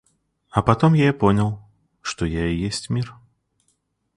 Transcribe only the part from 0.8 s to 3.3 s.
я понял, что я и есть мир.